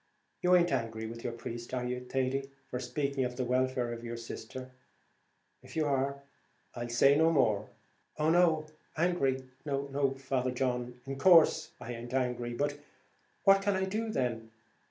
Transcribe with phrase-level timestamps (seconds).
[0.41, 4.03] You aint angry with your priest, are you, Thady, for speaking of the welfare of
[4.03, 4.71] your sister?
[5.61, 6.23] If you are,
[6.73, 7.69] I'll say no more."
[8.17, 8.65] "Oh no!
[8.97, 9.43] angry,
[10.17, 10.99] Father John!
[11.05, 12.53] in course I aint angry.
[12.55, 12.79] But
[13.43, 14.49] what can I do then?